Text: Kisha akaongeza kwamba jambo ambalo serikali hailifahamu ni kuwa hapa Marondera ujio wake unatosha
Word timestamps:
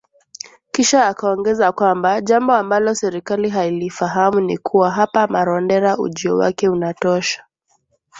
Kisha 0.71 1.07
akaongeza 1.07 1.71
kwamba 1.71 2.21
jambo 2.21 2.53
ambalo 2.53 2.95
serikali 2.95 3.49
hailifahamu 3.49 4.39
ni 4.41 4.57
kuwa 4.57 4.91
hapa 4.91 5.27
Marondera 5.27 5.97
ujio 5.97 6.37
wake 6.37 6.69
unatosha 6.69 7.45